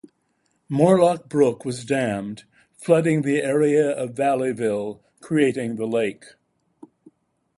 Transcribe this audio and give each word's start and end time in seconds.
Morlock 0.67 1.29
Brook 1.29 1.63
was 1.63 1.85
dammed, 1.85 2.45
flooding 2.73 3.21
the 3.21 3.37
area 3.37 3.91
of 3.91 4.15
Valleyville, 4.15 4.99
creating 5.21 5.75
the 5.75 5.85
lake. 5.85 6.25